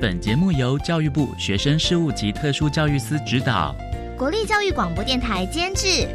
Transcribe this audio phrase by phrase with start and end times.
[0.00, 3.76] 本节目由教育部学生事务及特殊教育司指导，
[4.16, 6.08] 国立教育广播电台监制，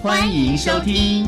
[0.00, 1.26] 欢迎收听。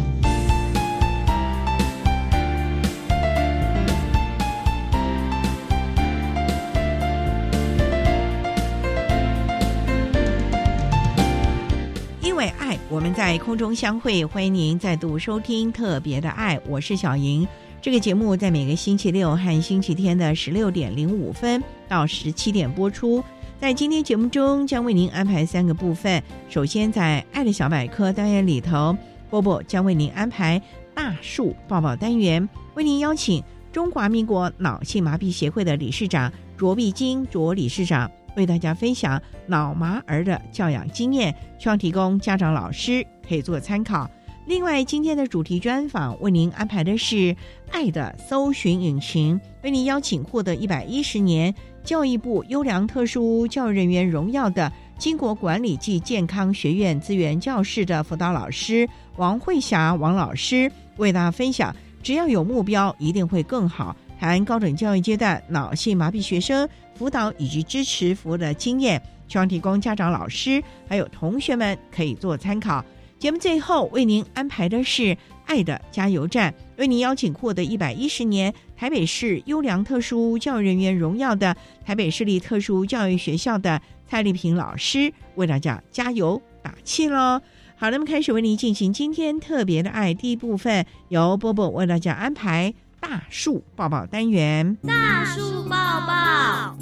[12.23, 17.45] 因为爱，我们在空中相会，欢迎您再度收听特别的爱，我是小莹。
[17.83, 23.23] 这个节目在每个星期六和星期天的十六点零五分到十七点播出。
[23.61, 26.23] 在今天节目中，将为您安排三个部分。
[26.51, 28.95] 首先，在“爱的小百科”单元里头，
[29.31, 30.61] 波波将为您安排
[30.95, 44.11] “大树抱抱”单元，为您邀请中华民国脑性麻痹协会的理事长卓碧金卓理事长为大家分享脑麻儿的教养经验，希望提供家长、老师可以做参考。
[44.47, 47.17] 另外，今天的主题专访为您安排的是
[47.71, 63.95] 《爱的搜寻引擎》，为您邀请获得一百一十年教育部优良特殊教育人员荣耀的金国管理暨健康学院资源教室的辅导老师王慧霞王老师，为大家分享：只要有目标，一定会更好。
[64.19, 72.83] 谈高等教育阶段脑性麻痹学生辅导以及支持服务的经验，希望提供家长、老师还有同学们可以做参考。
[73.19, 75.17] 节目最后为您安排的是
[75.47, 87.41] “爱的加油站”，为您邀请获得一百一十年 台北市优良特殊教育人员荣耀的台北市立特殊教育学校的蔡丽萍老师，为大家加油打气喽！
[87.77, 94.77] 好，那么开始为您进行今天特别的爱第一部分，由波波为大家安排大树抱抱单元。
[94.87, 95.77] 大树抱
[96.07, 96.77] 抱，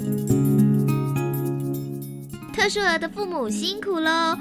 [2.53, 4.37] 特殊儿的父母辛苦喽！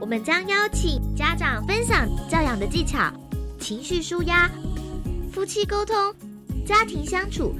[0.00, 3.12] 我们将邀请家长分享教养的技巧、
[3.58, 4.50] 情绪舒压、
[5.30, 5.96] 夫妻沟通、
[6.70, 7.52] 家庭相处，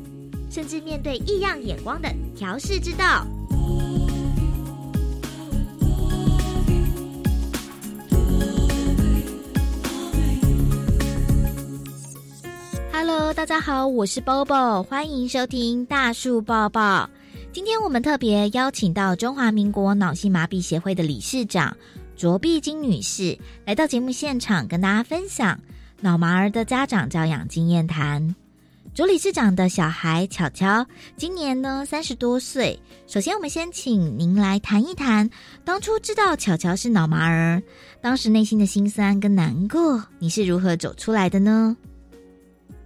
[0.48, 3.26] 甚至面对异样眼光的调试之道。
[12.92, 17.10] Hello，大家好，我是 Bobo，欢迎收听大树抱抱。
[17.52, 21.76] 今天我们特别邀请到中华民国脑性麻痹协会的理事长。
[22.16, 25.58] 卓碧金女士来到节目现场，跟大家分享
[26.00, 28.36] 脑麻儿的家长教养经验谈。
[28.92, 30.84] 主理事长的小孩巧巧
[31.16, 32.76] 今年呢三十多岁。
[33.06, 35.30] 首先，我们先请您来谈一谈，
[35.64, 37.62] 当初知道巧巧是脑麻儿，
[38.00, 41.76] 当时内心的心酸跟难过，你是如何走出来的呢？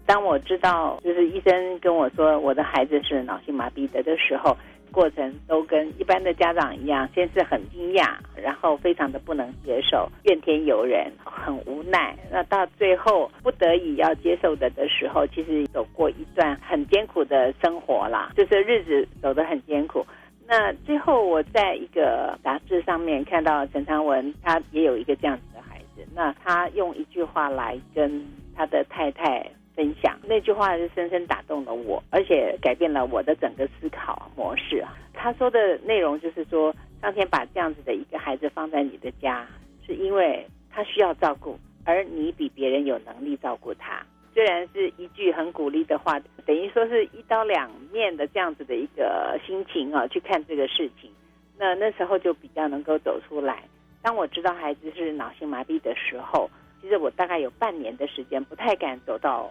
[0.04, 4.54] 当我知道，就是医生跟我说我的孩子是脑性麻痹的的时候。
[4.94, 12.16] 过程都跟一般的家长一样，先是很惊讶，然后非常的不能接受，怨天尤人，很无奈。
[12.30, 20.06] 那到最后不得已要接受的的时候，其实走过一段很艰苦的生活啦， 就是日子走得很艰苦。
[20.46, 28.24] 那最后我在一个杂志上面看到陈昌文，他也有一个这样子的孩子，那他用一句话来跟
[28.54, 29.44] 他的太太。
[29.74, 34.84] 分享那句话是深深打动了我，而且改变了我的整个思考模式。
[35.12, 39.44] 他说的内容就是说，上天把这样子的一个孩子放在你的家，
[39.84, 44.00] 是因为他需要照顾，而你比别人有能力照顾他。
[44.32, 51.10] 虽然是一句很鼓励的话，等于说是一刀两面的这样子的一个心情啊，去看这个事情。
[51.58, 53.64] 那那时候就比较能够走出来。
[54.02, 56.48] 当我知道孩子是脑性麻痹的时候。
[56.84, 59.48] 其实我大概有半年的时间不太敢走到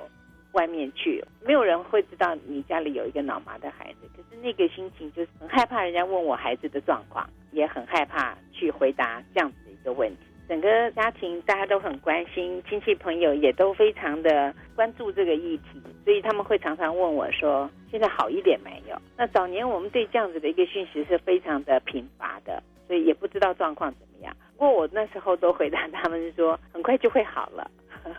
[0.51, 4.07] 外面去，没有人会知道你家里有一个脑麻的孩子。
[4.15, 10.17] 可是那个心情就是很害怕人家问我孩子的状况，也很害怕去回答这样子的一个问题。
[10.47, 15.81] 整个家庭大家都很关心，亲戚朋友也都非常的关注这个议题。
[16.05, 24.35] 所以他们会常常问我说：“现在好一点没有？”那早年我们对这样子的一个讯息是非常的贫乏的，所以也不知道状况怎么样。
[24.57, 27.69] 不过我那时候都回答他们说：“很快就会好了。”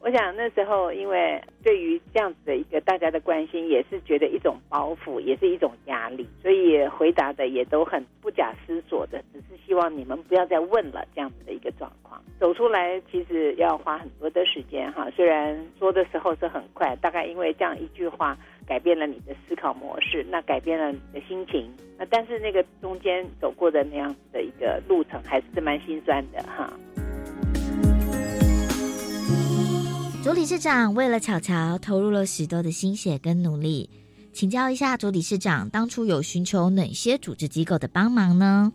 [0.00, 12.18] 我想那时候，因为对于这样子的一大家的关心，也是觉得一种包袱，也是一种压力，所以回答的也都很不假思索的，只是希望你们不要再问了这样子的一个状况。
[12.40, 18.34] 走出来其实要花很多的时间哈，虽然说的时候是很快，大概因为这样一句话
[18.66, 26.72] 改变了你的思考模式，那改变了你的心情，那但是那个中间走过的那样子的一个路程，还是蛮心酸的哈。
[30.28, 33.88] 主理事长为了巧巧投入了许多的心血跟努力，
[34.34, 38.70] 请教一下主理事长，当初有寻求哪些组织机构的帮忙呢？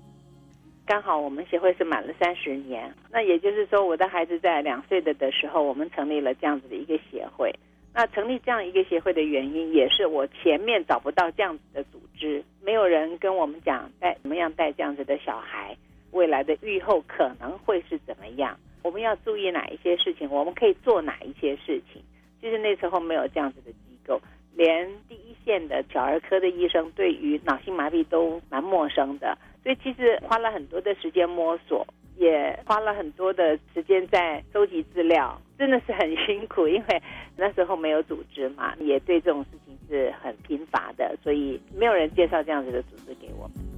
[0.87, 7.53] 刚好我们协会是满了三十年，那也就是说，我的孩子在两岁的的时候，我们成立了这样子的一个协会。
[7.93, 15.77] 那成立这样一个协会的原因，也是我前面找不到这样子的组织，没有人跟我们讲带怎么样带这样子的小孩，
[16.13, 18.57] 未来的预后可能会是怎么样。
[18.83, 20.29] 我们要注意哪一些事情？
[20.29, 22.03] 我们可以做哪一些事情？
[22.41, 24.21] 其实那时候没有这样子的机构，
[24.53, 31.87] 连第一线的小儿科的医生对于脑性麻痹都蛮陌生的，所以其实花了很多的时间摸索，
[32.17, 37.01] 也花了很多的时间在收集资料，真的是很辛苦，因为
[37.37, 43.72] 那时候没有组织嘛，也对这种事情是很贫乏的，所以没有人介绍这样子的组织给我们。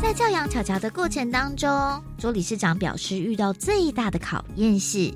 [0.00, 1.68] 在教养巧巧的过程当中，
[2.16, 5.12] 周理事长表示，遇到最大的考验是，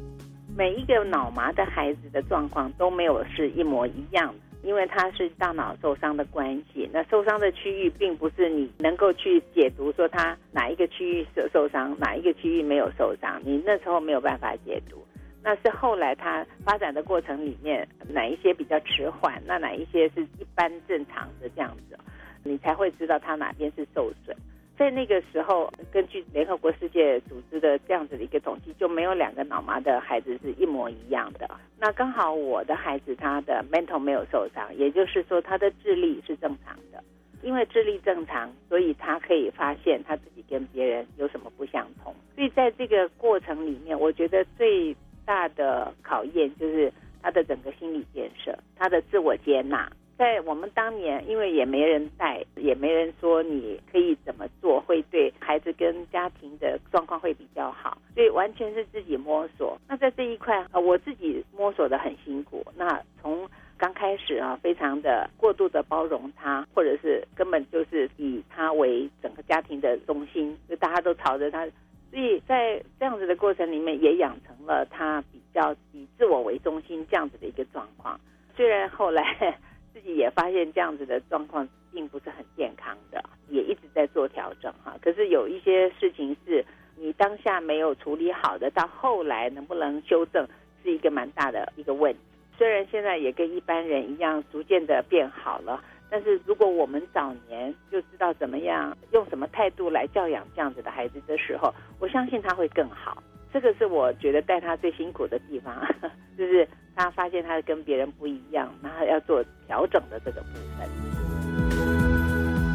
[0.57, 4.35] 每一个脑麻的孩子的状况都没有是一模一样，
[4.65, 6.91] 因为他是大脑受伤的关系。
[6.93, 15.01] 那受伤的区域并不是你能够去解读说他哪一个区域受受伤，哪一个区域没有受伤，你那时候没有办法解读。
[15.45, 21.97] 那是后来他发展的过程里面，哪一些比较迟缓，那哪一些是一般正常的这样子，
[22.43, 24.37] 你才会知道他哪边是受损。
[24.77, 31.49] 在那个时候，根据联合国世界组织的这样子的一个统计，就没有两个脑麻的孩子是一模一样的。
[31.79, 37.03] 那刚好我的孩子他的 mental 没有受伤，也就是说他的智力是正常的。
[37.43, 42.15] 因为智力正常，所以他可以发现他自己跟别人有什么不相同。
[42.37, 44.97] 所以在这个过程里面，我觉得最
[45.27, 49.91] 大的考验就是他的整个心理建设，他的自我接纳。
[50.23, 59.77] 在我们当年，因为也没人带，也没人说你可以怎么做会对孩子跟家庭的状况会比较好，所以完全是自己摸索。
[59.89, 62.65] 那在这一块，呃，我自己摸索的很辛苦。
[62.77, 71.67] 那从刚开始啊，非常的过度的包容他，或者是根本就是以他为整个家庭的中心，就大家都朝着他。
[72.13, 78.21] 所以在这样子的过程里面，也养成了他比较以自我为中心这样子的一个状况。
[78.55, 79.59] 虽然后来。
[79.93, 84.97] 自己也发现这样子的状况并不是很健康的，也一直在做调整哈。
[85.03, 86.65] 可是有一些事情是
[86.97, 90.47] 你当下没有处理好的，到后来能不能修正，
[90.83, 92.21] 是一个蛮大的一个问题。
[92.57, 103.23] 虽然现在也跟一般人一样，逐渐的变好了，但是如果我们早年就知道怎么样用什么态度来教养这样子的孩子的时候，我相信他会更好。
[103.53, 105.77] 这个是我觉得带他最辛苦的地方，
[106.39, 106.67] 就是
[106.97, 110.89] 他发现他跟别人不一样，然后要做调整的这个部分。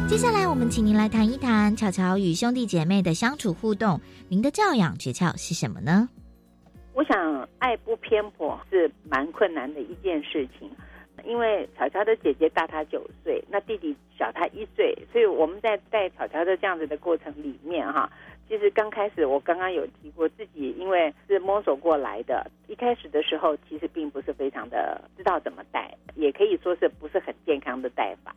[0.08, 6.08] 接下来，我们请您来谈一谈巧巧与兄弟姐妹的相处互动，您的教养诀窍是什么呢？
[6.94, 10.70] 我想，爱不偏颇是蛮困难的一件事情，
[11.24, 18.08] 因为巧巧的姐姐大他九岁，那弟弟小他一岁，所以我们在带巧巧的这样子的过程里面，哈。
[18.48, 28.34] 其实刚开始，我刚刚有提过，自己因为是摸索过来的，一开始的时候其实并不是非常的知道怎么带，也可以说是不是很健康的带法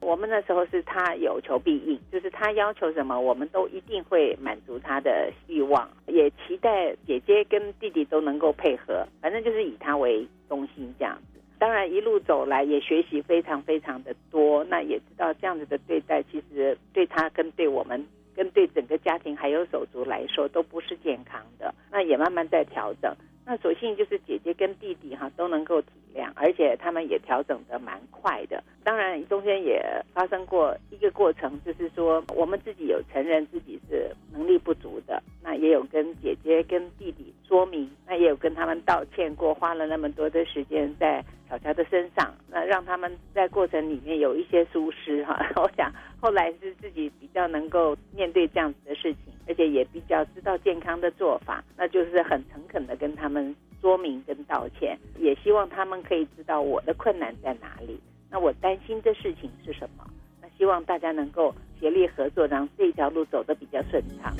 [0.00, 11.40] 我们那时候是他有求必应，就是他要求什么，我们都一定会满足他的欲望，也期待姐姐跟弟弟都能够配合，反正就是以他为中心这样子。
[11.58, 18.02] 当然一路走来也学习非常非常的多，那也知道这样子的对待，其实对他跟对我们。
[18.36, 23.12] 跟对整个家庭还有手足来说都不是健康的，那也慢慢在调整。
[23.48, 28.60] 那所幸就是姐姐跟弟弟哈都能够体谅，而且他们也调整的蛮快的。
[28.82, 29.80] 当然中间也
[30.12, 45.38] 发生过一个过程，就是说我们自己有承认自己是能力不足的，那也有跟姐姐跟弟弟说明，那也有跟他们道歉过，花了那么多的时间在小乔的身上，那让他们在过程里面有一些疏失哈。
[45.56, 53.54] 我想后来是自己比较能够面对这样子的事情，而且也比较知道健康的做法，那就是很诚恳的跟他们。
[53.82, 58.00] 说明跟道歉，也希望他们可以知道我的困难在哪里，
[58.30, 60.04] 那我担心的事情是什么。
[60.42, 64.34] 那希望大家能够协力合作，让这条路走得比较顺畅。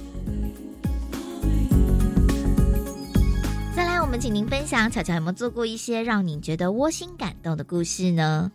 [3.77, 8.51] 再来，我们请您分享，巧巧有没有做过一些让你觉得窝心感动的故事呢？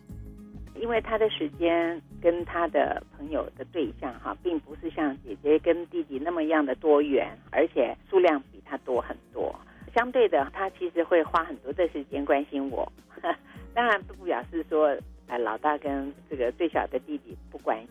[0.80, 9.54] 因为他的时间跟他的朋友的对象哈，并不是像姐姐跟弟弟那么样的多元，而且数量比他多很多。
[9.94, 12.92] 相对的，他其实会花很多的时间关心我。
[13.72, 14.88] 当然不表示说，
[15.28, 17.88] 呃，老大跟这个最小的弟弟不关心，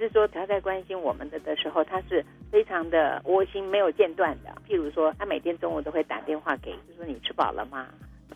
[0.00, 4.50] 是说他在关心我们的的时候，他是非常的窝心，没有间断的。
[4.66, 7.86] 譬如说，他每天中午都会打电话给，就说你吃饱了吗？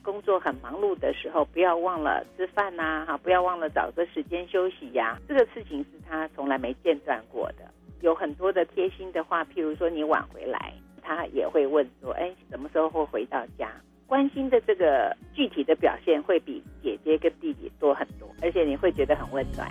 [0.03, 5.19] 工作很忙碌的时候，不要忘了吃饭呐，哈，不要忘了找个时间休息呀。
[5.27, 7.65] 这个事情是他从来没间断过的。
[8.03, 13.71] 有很多的贴心的话，譬如说你晚回来，他也会问说，哎，什么时候会回到家？
[14.07, 19.67] 关心的这个具体的表现会比姐姐跟弟弟多很多，而且你会觉得很温暖。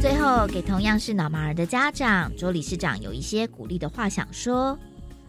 [0.00, 4.78] 最后，给同样是脑麻儿的家长，周理事长有一些鼓励的话想说。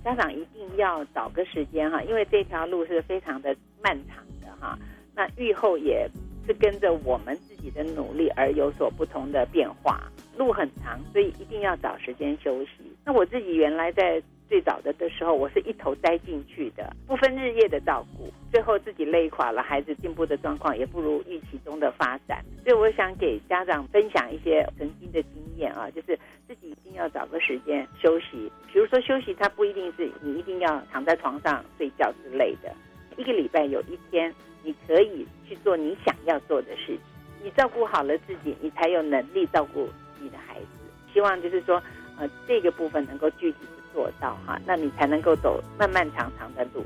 [0.04, 4.78] 家长一定要找个时间哈，因为这条路是非常的漫长的哈。
[5.16, 6.08] 那愈后也
[6.46, 10.04] 是跟着我们自己的努力而有所不同的变化。
[10.40, 12.70] 路很长，所以一定要找时间休息。
[13.06, 22.42] 那我自己原来在最早的的时候，我是一头栽进去的，不分日夜的照顾，最后自己累垮了，孩子进步的状况也不如预期中的发展。
[22.64, 26.18] 所以我想给家长分享一些曾经的经验啊，就是
[26.48, 28.50] 自己一定要找个时间休息。
[28.72, 32.74] 比如说休息，它不一定是你一定要躺在床上睡觉之类的。
[33.18, 37.00] 一个礼拜有一天，你可以去做你想要做的事情。
[37.44, 39.88] 你照顾好了自己，你才有能力照顾
[40.22, 40.68] 你的孩子。
[41.14, 41.82] 希望就是说，
[42.18, 46.86] 呃，这个部分能够具体的做到哈，那你才能够走漫漫长长的路。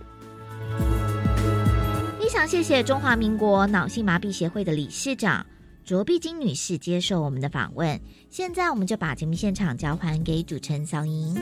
[2.20, 5.46] 非常谢谢中华民国脑性麻痹协会的理事长
[5.84, 8.00] 卓碧金女士接受我们的访问。
[8.30, 11.36] 现在我们就把节目现场交还给主持人小莹。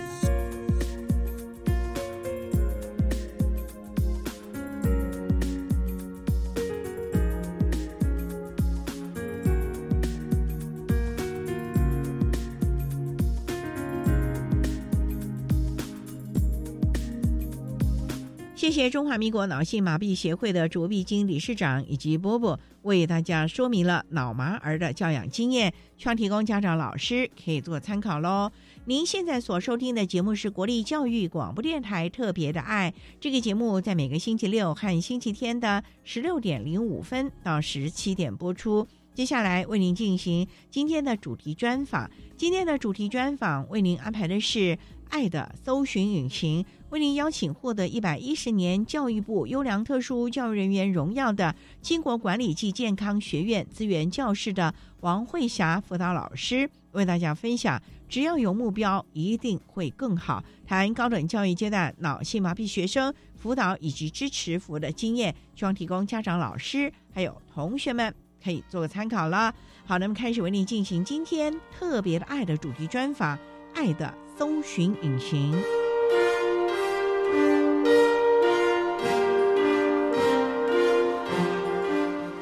[18.72, 28.50] 谢谢中华民国脑性麻痹协会的卓碧金理事长以及波波为大家说明了脑麻儿的教养经验，希望提供家长老师可以做参考喽。
[28.86, 38.88] 您现在所收听的节目是国立教育广播电台特别的爱，这个节目在每个星期六和星期天的十六点零五分到十七点播出。
[39.14, 44.78] 接下来为您进行今天的主题专访，今天的主题专访为您安排的是。
[45.12, 57.78] 爱的搜寻引擎为您邀请获得一百一十年教育部优良特殊教育人员荣耀的金国管理暨健康学院资源教室的王慧霞辅导老师，为大家分享：
[58.08, 60.42] 只要有目标，一定会更好。
[60.66, 69.54] 谈高等教育阶段脑性麻痹学生辅导以及支持服务的经验，希望提供家长、老师还有同学们可以做个参考了。
[69.86, 73.38] 好，那么开始为您进行今天特别的爱的主题专访，
[73.76, 74.14] 爱的。
[74.38, 75.56] 搜寻引擎，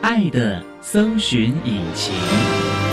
[0.01, 2.88] 爱的搜寻引擎。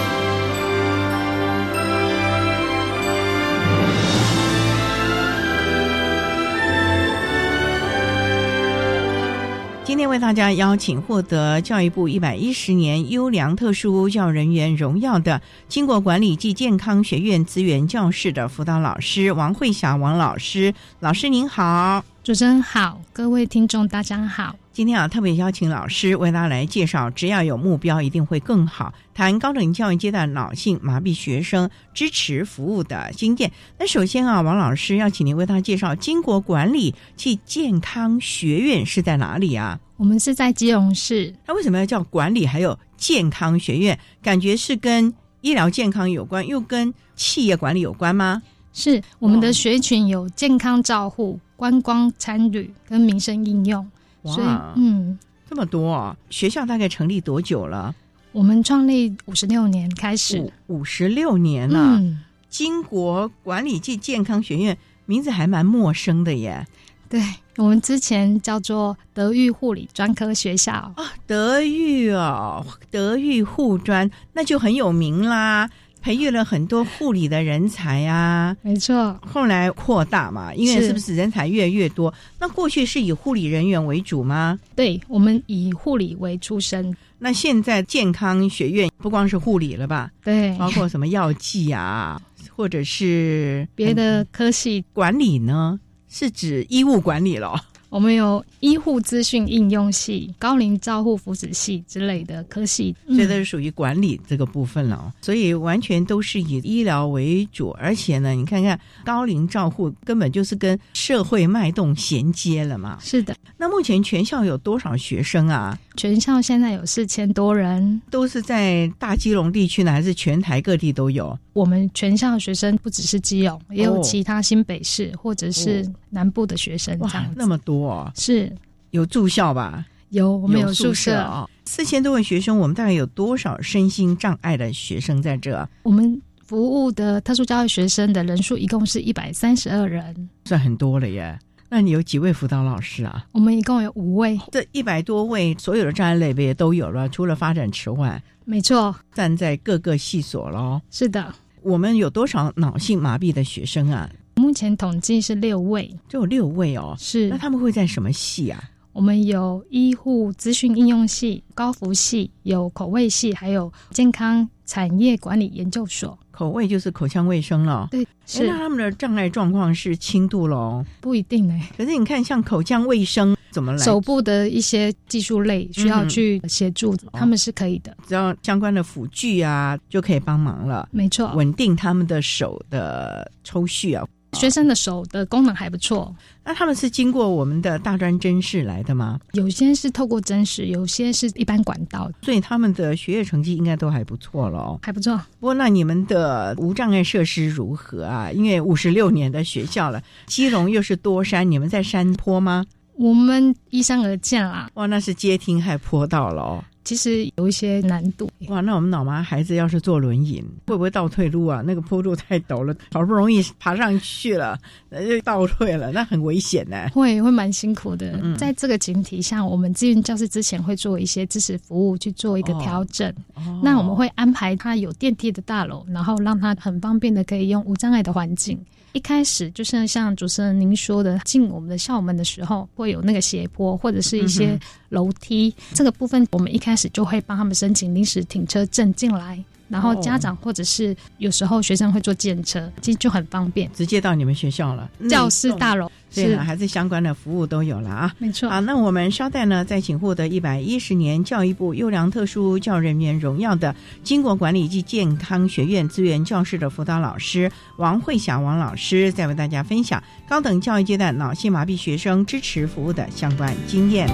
[9.87, 24.57] 今天为大家邀请获得教育部一百一十年优良特殊教人员荣耀的经过管理暨健康学院资源教室的辅导老师王慧霞王老师，老师您好，主持人好，各位听众大家好。
[24.77, 28.93] 今天啊，特别邀请老师为大家来介绍，只要有目标，一定会更好。
[29.15, 33.51] 谈高等教育阶段脑性麻痹学生支持服务的经验。
[33.79, 39.81] 那首先啊，王老师要请您为大家介绍金国管理暨健康学院是在哪里啊？
[39.97, 41.35] 我们是在基隆市。
[41.47, 43.99] 那为什么要叫管理还有健康学院？
[44.23, 48.43] 感觉是跟医疗健康有关，又跟企业管理有关吗？
[48.75, 53.91] 是我们的学群有健康照护、观光参旅跟民生应用。
[54.27, 55.19] 哇，嗯，
[55.49, 56.17] 这么多啊！
[56.31, 57.95] 学校大概成立多久了？
[58.33, 62.01] 我们创立五十六年开始，五十六年了。
[62.49, 66.67] 金国管理暨健康学院名字还蛮陌生的耶。
[67.09, 67.23] 对
[67.57, 75.71] 我们之前叫做德育护理专科学校啊，德育哦，德育护专那就很有名啦。
[76.07, 78.57] 培育了很多护理的人才啊。
[78.63, 82.15] 没错，后来扩大嘛，因为是是不是人才越来越多？
[82.39, 84.57] 那过去是以护理人员为主吗？
[84.77, 92.23] 对我们以护理为出身，那现在健康学院不光是护理了吧，对，包括什么药剂啊，
[92.55, 95.81] 或者是别的科系，管理呢？
[96.09, 97.61] 是指医务管理了。
[97.89, 104.97] 我们有医护资讯应用系、高龄照护福祉系之类的科系，这是属于管理这个部分了。
[104.97, 112.99] 哦，所以完全都是以医疗为主，而且呢，你看看高龄照护根本就是跟社会脉动衔接了嘛。
[113.01, 115.79] 是的，那目前全校有多少学生啊？
[115.97, 121.37] 全校现在有四千多人，都是在大基隆地区呢，还是全台各地都有？
[121.55, 127.31] 我们全校学生不只是基隆，也有哦其他新北市或者是南部的学生这哇。
[127.35, 128.13] 那么多哦！
[128.15, 128.55] 是
[128.91, 129.85] 有住校吧？
[130.11, 131.49] 有我们有宿宿舍，哦。
[131.65, 135.69] 四千多位学生，我们大概有多少身心障碍的学生在这？
[135.83, 141.37] 我们服务的特殊教育学生的人数一共是一百三十二人，算很多了耶。
[141.69, 143.27] 那你有几位辅导老师啊？
[143.33, 150.81] 我们一共有五位，这一百多位，所有的障碍类别都有了，除了发展迟缓，没错，站在各个系所喽。
[150.91, 151.35] 是的。
[151.63, 154.09] 我们有多少脑性麻痹的学生啊？
[154.37, 156.95] 目前统计是六位，就有六位哦。
[156.99, 158.63] 是那他们会在什么系啊？
[158.93, 166.17] 我们有医护资讯应用系、高服系，有口味系，还有健康产业管理研究所。
[166.37, 167.89] 口味就是口腔卫生了。
[167.91, 168.07] 对，
[168.41, 170.85] 那他们的障碍状况是轻度喽。
[171.01, 171.59] 不一定呢。
[171.79, 173.79] 可是你看，像口腔卫生怎么来？
[173.79, 177.97] 手部的一些技术类需要去协助，他们是可以的。
[178.07, 184.07] 只要相关的辅具啊，就可以帮忙了，没错，稳定他们的手的抽蓄啊。
[184.37, 186.15] 学生的手的功能还不错，
[186.45, 189.19] 那他们是经过我们的大专甄试来的吗？
[189.33, 194.79] 有些是透过真实，有些是一般管道，所以他们的学业成绩应该都还不错了哦。
[194.83, 195.17] 还不错。
[195.41, 198.31] 不过，那你们的无障碍设施如何啊？
[198.31, 202.67] 因为五十六年的学校了，基隆又是多山，你们在山坡吗？
[202.99, 206.65] 我们依山而建啦，哇，那是阶梯还坡道了哦。
[206.87, 208.31] 其实有一些难度。
[208.47, 211.61] 哇，那我们老妈孩子要是坐轮椅，会不会倒退路啊？
[211.67, 214.57] 那个坡度太陡了， 好不容易爬上去了，
[214.91, 216.89] 呃就倒退了，那很危险呢。
[216.95, 223.13] 会会蛮辛苦的，嗯在这个前提下，我们志愿教室之前会做一些支持服务去做一个哦调整。
[223.35, 228.57] 哦那我们会安排他有电梯的大楼，然后让他很方便的可以用无障碍的环境。
[228.93, 239.43] 一开始就是像主持人您说的，进我们的校门的时候会有那个斜坡或者是一嗯些楼梯，这个部分我们一开始就会帮他们申请临时停车证进来。
[239.69, 243.69] 然后家长或者是有时候学生会坐电车，其实就很方便。
[243.73, 248.15] 直接到你们学校了，教室大楼，是对了，还是相关的服务都有了啊。
[248.19, 264.07] 没错，啊，那我们稍待呢，再请获得一百一十年教育部优良特殊教育人员荣耀的经国管理及健康学院资源教室的辅导老师王慧霞王老师，再为大家分享高等教育阶段脑性麻痹学生支持服务的相关经验。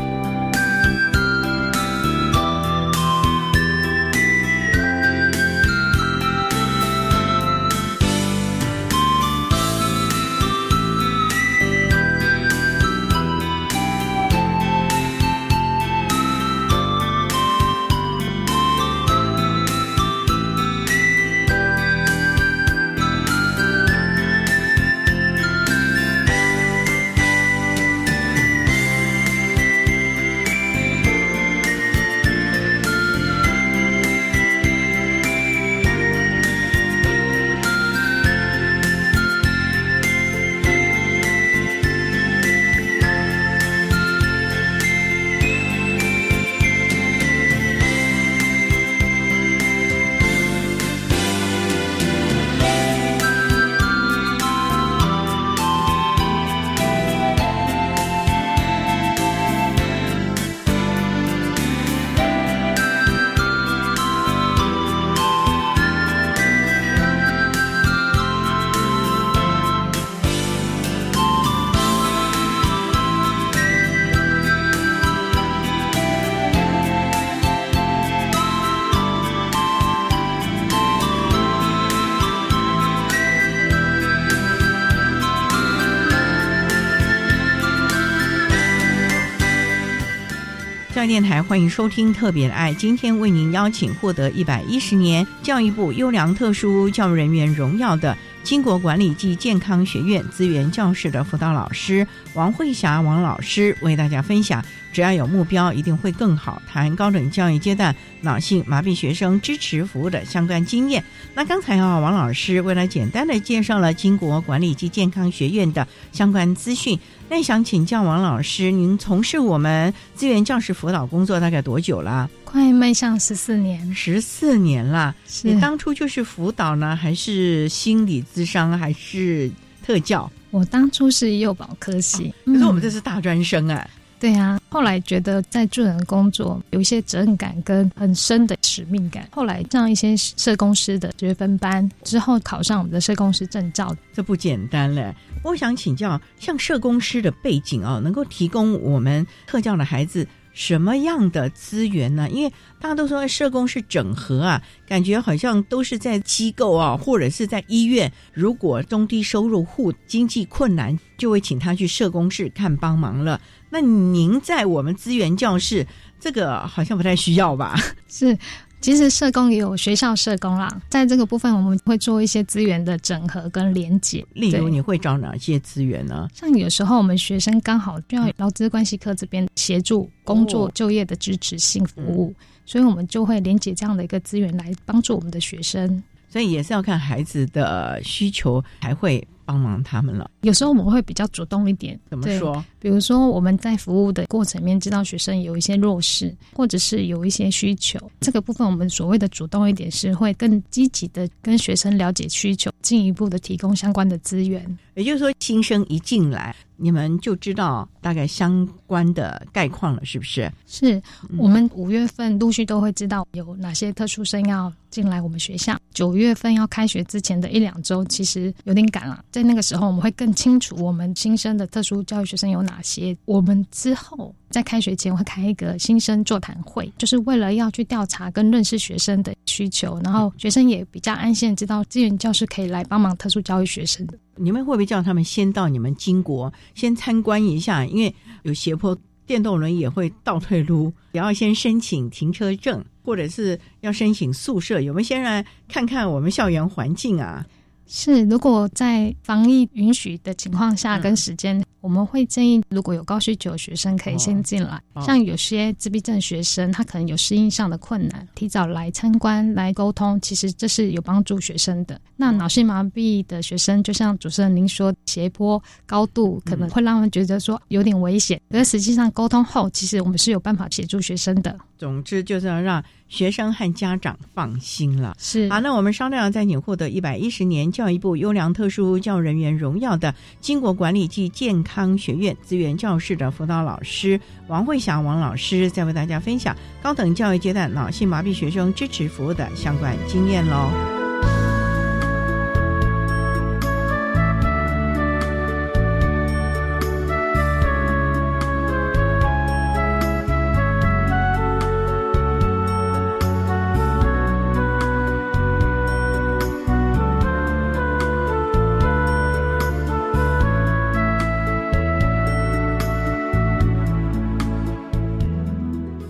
[91.13, 106.61] 电台欢迎收听《特别的爱》，今天为您邀请获得一百一十年教育部优良特殊教育人员荣耀的金国管理暨健康学院资源教室的辅导老师王慧霞王老师，为大家分享只要有目标，一定会更好。
[106.71, 111.03] 谈高等教育阶段脑性麻痹学生支持服务的相关经验。
[111.35, 116.99] 那刚才啊，王老师为了简单的介绍了金国管理及健康学院的相关资讯。
[117.29, 122.29] 那想请教王老师，您从事我们资源教师辅导工作大概多久了？
[122.45, 125.15] 快迈向十四年，十四年了。
[125.43, 129.51] 你当初就是辅导呢，还是心理咨商，还是
[129.83, 130.31] 特教？
[130.51, 133.89] 我当初是幼保科系，可是我们嗯这是大专生哎、
[134.23, 139.29] 对啊，后来觉得在助人工作有一些责任感跟很深的使命感。
[139.33, 143.93] 后来上一些社工师的学分班之后，考上我们的社工师证照。
[144.13, 145.13] 这不简单嘞。
[145.43, 152.29] 我想请教，像社工师的背景哦，能够提供我们特教的孩子什么样的资源呢？
[152.31, 158.13] 因为大家都说社工是整合啊，感觉好像都是在机构啊，或者是在医院。
[158.33, 163.41] 如果中低收入户经济困难，就会请他去社工室看帮忙了。
[163.71, 165.87] 那您在我们资源教室，
[166.21, 167.75] 这个好像不太需要吧？
[168.07, 168.37] 是，
[168.83, 174.27] 其实社工也有学校社工啦，在这个部分我们会做一些资源的整合跟连结。
[174.35, 176.29] 例如，你会找哪些资源呢？
[176.35, 182.35] 像有时候我们学生刚好需要劳资关系科这边协助工作哦就业的支持性服务，
[182.67, 186.03] 所以我们就会连接这样的一个资源来帮助我们的学生。
[186.29, 190.31] 所以也是要看孩子的需求，才会帮忙他们了。
[190.43, 192.65] 有时候我们会比较主动一点，怎么说？
[192.79, 204.79] 比如说我们在服务的过程里面，知道学生有一些弱势，或者是有一些需求，这个部分我们所谓的主动一点，是会更积极的跟学生了解需求，进一步的提供相关的资源。
[204.95, 210.51] 也就是说，新生一进来，你们就知道大概相关的概况了，是不是？
[210.67, 210.97] 是
[211.31, 215.79] 嗯我们五月份陆续都会知道有哪些特殊生要进来我们学校。
[215.95, 219.25] 九月份要开学之前的一两周，其实有点赶了。
[219.31, 223.17] 在那个时候，我们会更清楚我们新生的特殊教育学生有哪些。
[223.27, 234.19] 我们之后在开学前会开一个新生座谈会，就是为了要去调查跟认识学生的需求，然后学生也比较安心知道资源教师可以来帮忙特殊教育学生的。
[234.37, 237.85] 你们会不会叫他们先到你们金国先参观一下？
[237.85, 244.81] 因为有斜坡，电动轮椅也会倒退路，也要先申请停车证，或者是要申请宿舍。
[244.81, 247.47] 有没有先来看看我们校园环境啊？
[247.87, 254.81] 是，如果在防疫允许的情况下跟时间，我们会建议，如果有高需求的学生可以先进来。
[254.95, 262.01] 哦像有些自闭症学生，他可能有适应上的困难，提早来参观来沟通，其实这是有帮助学生的。
[262.17, 271.59] 那脑性麻痹的学生，就像主持人您说，斜坡高度可能会让他们觉得说有点危险，可是实际上沟通后，其实我们是有办法协助学生的。
[271.77, 275.17] 总之就是要让学生和家长放心了。
[275.19, 291.02] 是好，那我们商量再请获得一百一十年教育部优良特殊教育人员荣耀的经国管理暨健康康学院资源教室的辅导老师王慧霞王老师，在为大家分享高等教育阶段脑性麻痹学生支持服务的相关经验喽。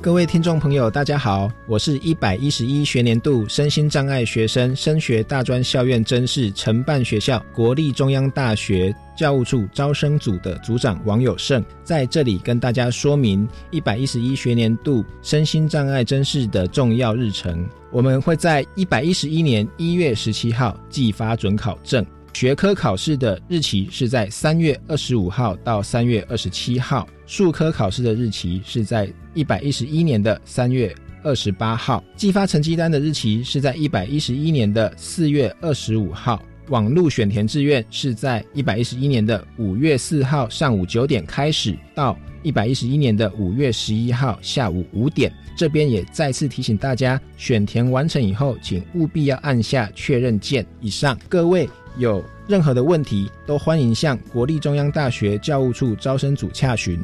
[0.02, 17.64] 各位听众朋友，大家好，我是一百一十一学年度身心障碍学生升学大专校院甄试承办学校国立中央大学教务处招生组的组长王友胜，在这里跟大家说明一百一十一学年度身心障碍甄试的重要日程。
[17.92, 22.04] 我们会在一百一十一年一月十七号寄发准考证。
[22.34, 30.92] 学科考试的日期是在三月二十五号到三月二十七号，术科考试的日期是在一百一十一年的三月
[31.22, 36.42] 二十八号，寄发成绩单的日期是在一百一十一年的四月二十五号。
[36.68, 45.30] 网络选填志愿是在一百一十一年的五月四号上午九点开始，到一百一十一年的五月十一号下午五点。
[45.54, 50.64] 这边也再次提醒大家，选填完成以后，请务必要按下确认键。
[50.80, 57.00] 以上各位有任何的问题，都欢迎向国立中央大学教务处招生组洽询，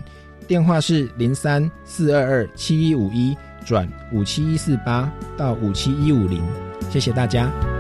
[0.47, 6.43] 电话是零三四二二七一五一转五七一四八到五七一五零。
[6.91, 7.78] 谢谢大家。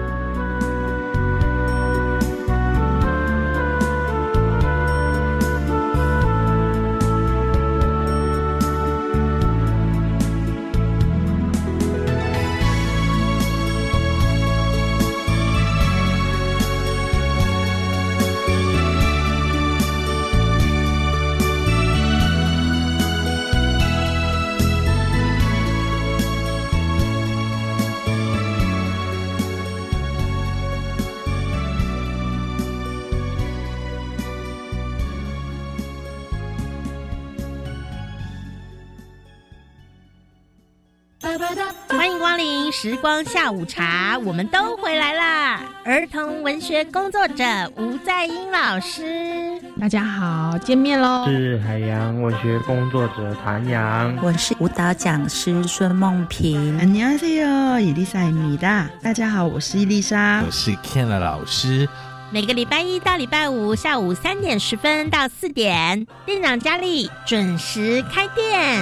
[43.27, 45.59] 下午茶，我们都回来啦！
[45.83, 47.43] 儿童文学工作者
[47.75, 51.25] 吴在英老师，大家好，见面喽！
[51.27, 56.79] 是海洋文学工作者谭阳，我是舞蹈讲师孙梦平。
[56.79, 61.89] 안녕하세요伊丽莎米达，大家好，我是伊丽莎，我是 Ken 老师。
[62.31, 68.81] 每个礼拜一到礼拜五下午三点十分到四点，店长佳丽准时开店。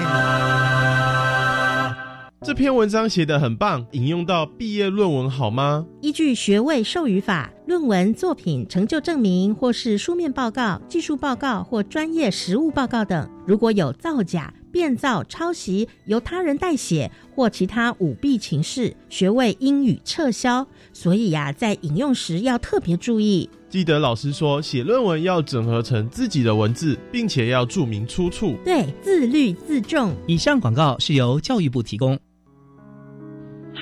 [2.46, 5.84] 这篇文章写得很棒，引用到毕业论文好吗？
[6.00, 20.64] 依据学位授予法，论文作品、成就证明或是书面报告、技术报告或专业实务报告等，如果有造假、变造、抄袭、由他人代写或其他舞弊情事，学位应予撤销。
[20.92, 23.50] 所以呀，在引用时要特别注意。
[23.68, 28.54] 记得老师说，写论文要整合成自己的文字，并且要注明出处。
[28.64, 30.14] 对，自律自重。
[30.28, 32.16] 以上广告是由教育部提供。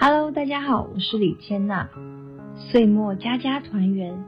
[0.01, 1.89] Hello，大家好，我是李千娜。
[2.57, 4.25] 岁末家家团圆，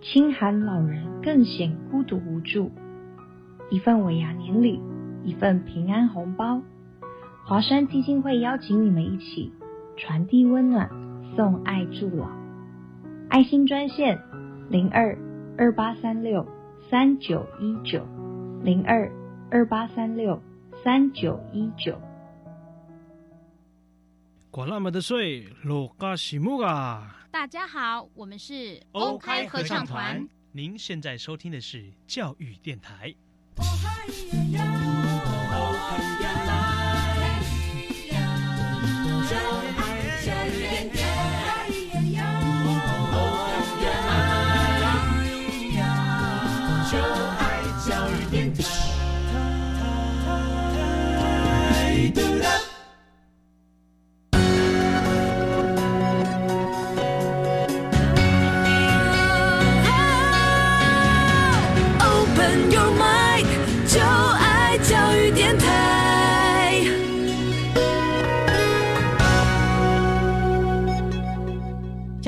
[0.00, 2.70] 清寒老人更显孤独无助。
[3.68, 4.80] 一份尾牙年礼，
[5.24, 6.62] 一份平安红包。
[7.44, 9.52] 华山基金会邀请你们一起
[9.96, 10.88] 传递温暖，
[11.34, 12.28] 送爱助老。
[13.28, 14.20] 爱心专线
[14.70, 15.18] 零二
[15.58, 16.46] 二八三六
[16.90, 18.06] 三九一九
[18.62, 19.10] 零二
[19.50, 20.40] 二八三六
[20.84, 21.98] 三九一九。
[24.50, 27.14] 管那么的水，落嘎西木啊！
[27.30, 30.26] 大家好，我们是欧开合唱团。
[30.52, 33.14] 您现在收听的是教育电台。
[39.28, 39.66] 教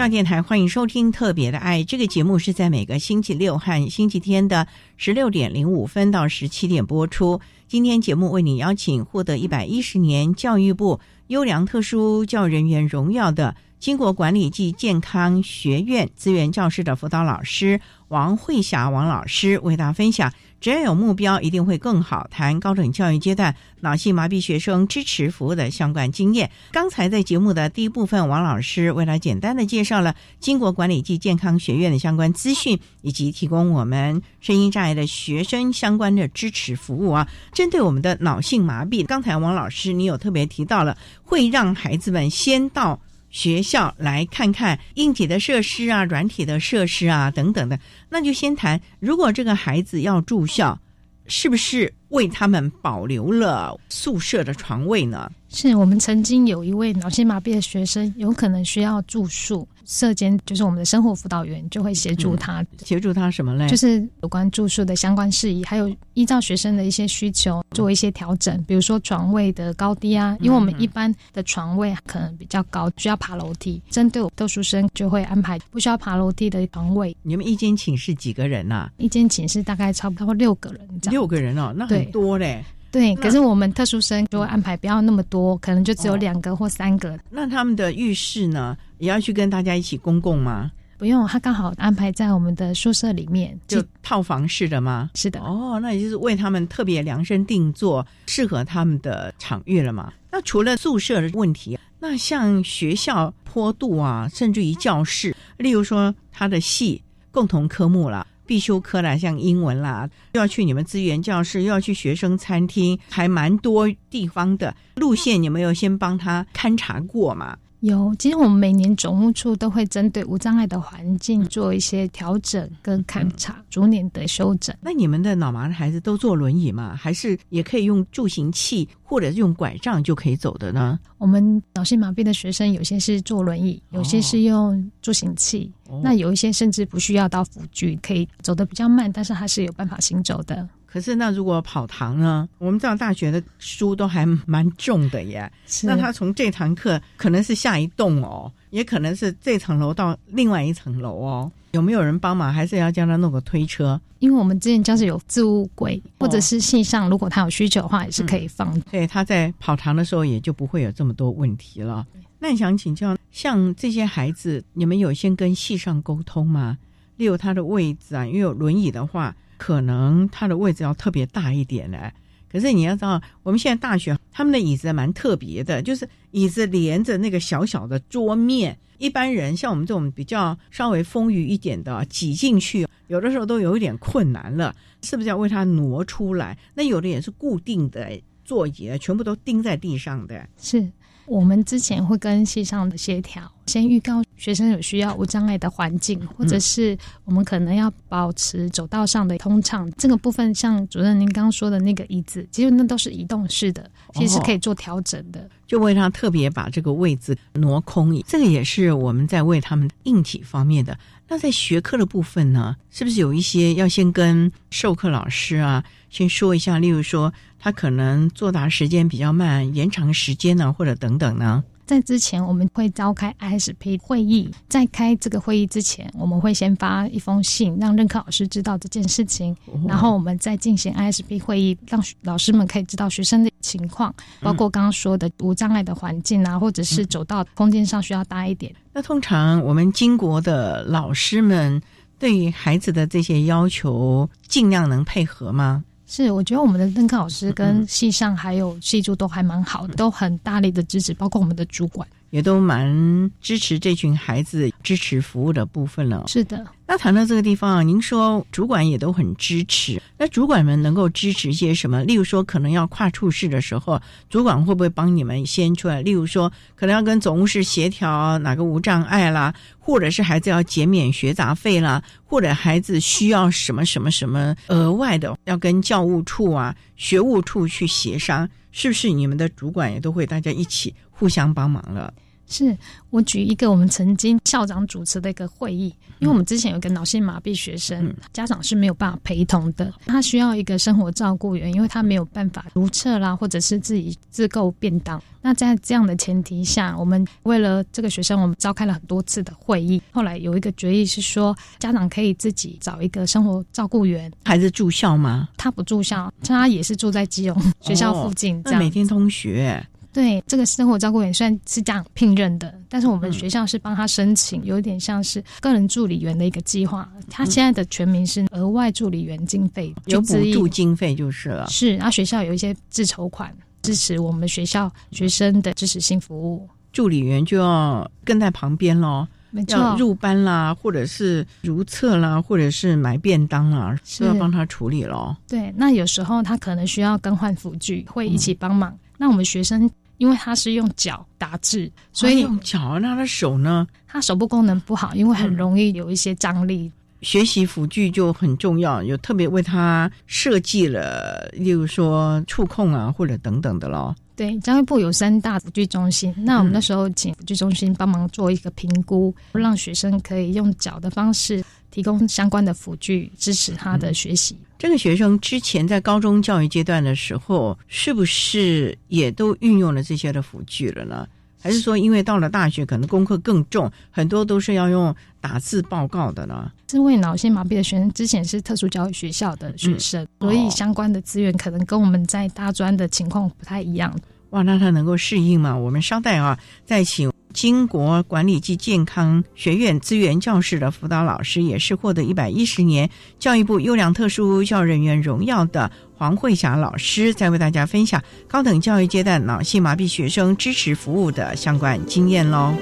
[0.08, 7.40] 电台欢迎收听《特别的爱》这个节目，是在每个星期六和星期天的十六点零五分到十七点播出。
[7.68, 20.30] 今天节目为你邀请获得一百一十年教育部优良特殊教育人员荣耀的经国管理暨健康学院资源教师的辅导老师王慧霞王老师，为大家分享。
[20.60, 22.28] 只要有目标，一定会更好。
[22.30, 26.50] 谈高等教育阶段脑性麻痹学生支持服务的相关经验。
[26.72, 37.26] 刚才在节目的第一部分，王老师为他简单的介绍了经国管理暨健康学院的相关资讯，以及提供我们声音障碍的学生相关的支持服务啊。
[37.54, 43.00] 针对我们的脑性麻痹，刚才王老师你有特别提到了，会让孩子们先到。
[43.30, 48.80] 学校来看看硬体的设施啊，软体的设施啊，等等的，那就先谈。
[48.98, 50.78] 如果这个孩子要住校，
[51.26, 55.30] 是不是为他们保留了宿舍的床位呢？
[55.48, 59.66] 是我们曾经有一位脑性麻痹的学生，有可能需要住宿。
[59.90, 63.68] 社监就是我们的生活辅导员，就会协助他，协助他什么嘞？
[63.68, 70.36] 就是有关住宿的相关事宜，还有依照学生的一些需求做一些调整，比如说床位的高低啊。
[70.40, 77.16] 因为我们一般的床位可能比较高，需要爬楼梯，针对特殊生就会安排不需要爬楼梯的床位。
[77.22, 78.88] 你们一间寝室几个人呐？
[78.96, 82.64] 一间寝室大概差不多六个人，六个人哦，那很多嘞。
[82.90, 87.18] 对，可是我们特殊生就会安排不要那么多，可能就只有两个或三个。
[87.30, 90.70] 那他们的浴室呢，也要去跟大家一起公共吗？
[90.98, 95.08] 不用，他刚好安排在我们的宿舍里面，就套房式的吗？
[95.14, 95.40] 是的。
[95.40, 100.12] 哦，那也就是为他们特别量身定做，适合他们的场域了嘛？
[100.30, 108.26] 那除了宿舍的问题，那像学校坡度啊，甚至于教室，例如说他的系共同科目了。
[108.50, 117.56] 必修课啦，像英文啦，又要去你们资源教室，又要去学生餐厅，还蛮多地方的路线，你们有先帮他勘察过吗？
[117.80, 124.74] 有，其实我们每年总务处都会针对无障碍的环境做一些调整跟勘察，逐年的修整。
[124.82, 126.94] 那你们的脑麻的孩子都坐轮椅吗？
[126.94, 130.98] 还是也可以用助行器或者用拐杖就可以走的呢？
[131.16, 140.68] 我们脑性麻痹的学生有些是坐轮椅，有些是用助行器，那有一些甚至不需要到辅具，可以走得比较慢，但是还是有办法行走的。
[140.92, 142.48] 可是，那如果跑堂呢？
[142.58, 145.50] 我们知道大学的书都还蛮重的耶。
[145.84, 151.52] 那他从这堂课可能是下一栋哦，也可能是这层楼到另外一层楼哦。
[151.72, 152.52] 有没有人帮忙？
[152.52, 154.00] 还是要叫他弄个推车？
[154.18, 158.78] 因为我们之前教室有置物柜，或者是线上，如果他有需求的话，也是可以放。
[158.90, 162.04] 对，他在跑堂的时候也就不会有这么多问题了。
[162.40, 166.76] 那你想请教，像这些孩子，你们有先跟系上沟通吗？
[167.16, 172.10] 例如他的位置啊，因为有轮椅的话，可能它的位置要特别大一点呢。
[172.50, 178.76] 可是你要知道，我们现在大学他们的椅子蛮特别的，就是椅子连着那个小小的桌面。
[178.96, 186.56] 一般人像我们这种比较稍微丰腴一点的，挤进去有的时候都有一点困难了，是不是要为它挪出来？
[186.74, 190.48] 那有的也是固定的座椅，全部都钉在地上的。
[190.56, 190.90] 是。
[191.30, 199.88] 我们之前会跟系上的协调，先预告学生有需要无障碍的环境，或者是我们可能要保持走道上的通畅。
[199.92, 205.48] 这个部分，像主任您刚刚说的那个椅子，其实那都是移动式的，其实是可以做调整的。
[205.68, 210.98] 就为他特别把这个位置挪空，这个也是我们在为他们硬体方面的。
[211.28, 216.78] 那在学科的部分呢，是不是有一些要先跟授课老师啊先说一下？
[216.78, 221.64] 例如说，他可能作答时间比较慢，延长时间呢，或者等等呢？
[221.86, 224.48] 在之前，我们会召开 ISP 会议。
[224.68, 229.56] 在开这个会议之前，我们会先发一封信，让任课老师知道这件事情，
[229.88, 238.72] 然后我们再进行 ISP 会议，让老师们可以知道学生的情况，包括刚刚说的无障碍的环境啊，或者是走到空间上需要大一点。
[238.92, 241.82] 那通常我们经国的老师们
[242.20, 245.82] 对于孩子的这些要求，尽量能配合吗？
[246.12, 256.24] 是，我觉得我们的任课老师跟系上还有系助都还蛮好的，都很大力的支持，包括我们的主管也都蛮支持这群孩子支持服务的部分了。
[256.26, 256.64] 是的。
[256.86, 260.02] 那谈到这个地方啊，您说主管也都很支持。
[260.18, 262.02] 那主管们能够支持些什么？
[262.02, 266.02] 例如说，可能要跨处室的时候，主管会不会帮你们先出来？
[266.02, 282.12] 例如说，可能要跟总务室协调哪个无障碍啦，或者是孩子要减免学杂费啦，或者孩子需要什么什么什么额外的，要跟教务处啊、学务处去协商，是不是你们的主管也都会大家一起互相帮忙了？
[282.50, 282.76] 是
[283.08, 295.22] 我举一个我们曾经校长主持的一个会议，因为我们之前有一个脑性麻痹学生，家长是没有办法陪同的，他需要一个生活照顾员，因为他没有办法如厕啦，或者是自己自购便当。
[295.42, 300.02] 那在这样的前提下，我们为了这个学生，我们召开了很多次的会议。
[300.10, 304.30] 后来有一个决议是说，家长可以自己找一个生活照顾员。
[304.44, 305.48] 孩子住校吗？
[305.56, 309.82] 他不住校，他也是住在基隆学校附近，这样每天通学。
[310.12, 317.08] 对这个生活照顾员虽然是这样聘任的，但是我们学校是帮他申请，有点像是个人助理员的一个计划。
[317.30, 321.68] 他现在的全名是额外助理员经费，有补助经费就是了。
[321.68, 326.68] 是，然后学校有一些自筹款支持我们学校学生的支持性服务。
[326.92, 335.36] 助理员就要跟在旁边喽，没错，入班啦，或者是如厕啦，或者是买便当啦，都要帮他处理喽。
[335.46, 338.92] 对，那有时候他可能需要更换辅具，会一起帮忙。
[339.16, 339.88] 那我们学生。
[340.20, 342.98] 因为他是用脚打字，所以用脚。
[342.98, 343.86] 那他的手呢？
[344.06, 346.92] 他手部功能不好，因为很容易有一些张力。
[347.22, 354.14] 学习辅具就很重要，有特别为他设计了，例如说触控啊，或者等等的咯。
[354.36, 364.56] 对，教育部有三大辅具中心，那我们那时候请辅具中心帮忙做一个评估，让学生可以用脚的方式提供相关的辅具，支持他的学习。
[364.78, 371.28] 这个学生之前在高中教育阶段的时候，是不是也都运用了这些的辅具了呢？
[371.60, 376.70] 还是说，因为到了大学，可能功课更重，很多都是要用打字报告的呢？
[376.86, 384.14] 这位脑性麻痹的学生，之前是特殊教育学校的学生，所以相关的资源可能跟我们在大专的情况不太一样。
[384.50, 385.76] 哇，那他能够适应吗？
[385.76, 387.30] 我们稍待啊，再请。
[387.52, 395.90] 金国管理暨健康学院资源教室的辅导老师，也是获得一百一十年教育部优良特殊教育人员荣耀的
[396.20, 402.74] 黄慧霞老师，在为大家分享高等教育阶段脑性麻痹学生支持服务的相关经验喽。